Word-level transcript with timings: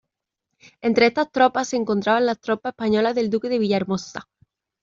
Entre 0.89 1.05
estas 1.05 1.29
tropas 1.31 1.67
se 1.69 1.77
encontraban 1.77 2.25
las 2.25 2.39
tropas 2.39 2.71
españolas 2.71 3.13
del 3.13 3.29
duque 3.29 3.49
de 3.49 3.59
Villahermosa. 3.59 4.27